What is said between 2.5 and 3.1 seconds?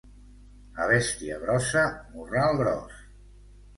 gros.